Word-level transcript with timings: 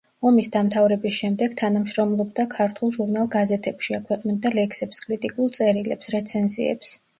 ომის 0.27 0.47
დამთავრების 0.53 1.13
შემდეგ 1.17 1.53
თანამშრომლობდა 1.59 2.45
ქართულ 2.55 2.95
ჟურნალ 2.97 3.29
გაზეთებში, 3.37 3.97
აქვეყნებდა 3.99 4.55
ლექსებს, 4.57 5.07
კრიტიკულ 5.07 5.55
წერილებს, 5.61 6.13
რეცენზიებს. 6.19 6.99